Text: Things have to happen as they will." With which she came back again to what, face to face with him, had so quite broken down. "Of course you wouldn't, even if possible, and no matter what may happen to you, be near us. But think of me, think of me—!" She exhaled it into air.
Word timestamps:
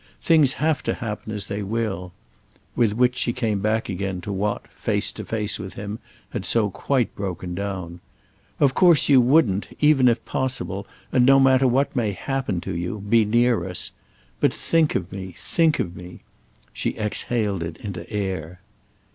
Things 0.19 0.53
have 0.53 0.81
to 0.81 0.95
happen 0.95 1.31
as 1.31 1.45
they 1.45 1.61
will." 1.61 2.11
With 2.75 2.95
which 2.95 3.15
she 3.15 3.33
came 3.33 3.59
back 3.59 3.87
again 3.87 4.19
to 4.21 4.33
what, 4.33 4.67
face 4.69 5.11
to 5.11 5.23
face 5.23 5.59
with 5.59 5.75
him, 5.75 5.99
had 6.31 6.43
so 6.43 6.71
quite 6.71 7.13
broken 7.15 7.53
down. 7.53 7.99
"Of 8.59 8.73
course 8.73 9.09
you 9.09 9.21
wouldn't, 9.21 9.67
even 9.79 10.07
if 10.07 10.25
possible, 10.25 10.87
and 11.11 11.23
no 11.23 11.39
matter 11.39 11.67
what 11.67 11.95
may 11.95 12.13
happen 12.13 12.59
to 12.61 12.75
you, 12.75 12.97
be 13.07 13.25
near 13.25 13.69
us. 13.69 13.91
But 14.39 14.55
think 14.55 14.95
of 14.95 15.11
me, 15.11 15.35
think 15.37 15.77
of 15.77 15.95
me—!" 15.95 16.21
She 16.73 16.97
exhaled 16.97 17.61
it 17.61 17.77
into 17.77 18.09
air. 18.11 18.59